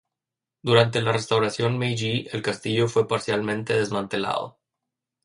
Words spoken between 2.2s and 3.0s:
el castillo